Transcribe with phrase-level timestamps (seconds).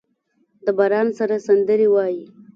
[0.65, 2.23] د باران سره سندرې وايي